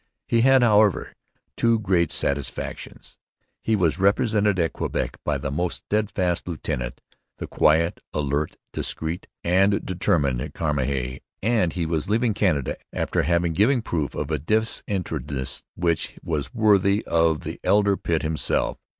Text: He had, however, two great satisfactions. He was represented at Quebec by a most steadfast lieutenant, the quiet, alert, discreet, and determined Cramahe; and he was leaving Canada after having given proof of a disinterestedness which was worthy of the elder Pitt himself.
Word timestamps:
He 0.27 0.41
had, 0.41 0.63
however, 0.63 1.13
two 1.55 1.77
great 1.77 2.11
satisfactions. 2.11 3.19
He 3.61 3.75
was 3.75 3.99
represented 3.99 4.57
at 4.57 4.73
Quebec 4.73 5.19
by 5.23 5.35
a 5.35 5.51
most 5.51 5.83
steadfast 5.85 6.47
lieutenant, 6.47 7.01
the 7.37 7.45
quiet, 7.45 7.99
alert, 8.11 8.57
discreet, 8.73 9.27
and 9.43 9.85
determined 9.85 10.39
Cramahe; 10.55 11.21
and 11.43 11.73
he 11.73 11.85
was 11.85 12.09
leaving 12.09 12.33
Canada 12.33 12.77
after 12.91 13.21
having 13.21 13.53
given 13.53 13.83
proof 13.83 14.15
of 14.15 14.31
a 14.31 14.39
disinterestedness 14.39 15.65
which 15.75 16.17
was 16.23 16.51
worthy 16.51 17.03
of 17.05 17.41
the 17.41 17.59
elder 17.63 17.95
Pitt 17.95 18.23
himself. 18.23 18.79